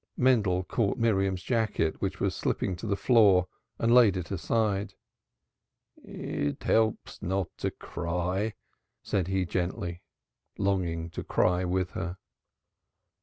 [0.17, 4.95] Mendel caught Miriam's jacket which was slipping to the floor and laid it aside.
[6.03, 8.55] "It helps not to cry,"
[9.03, 10.01] said he gently,
[10.57, 12.17] longing to cry with her.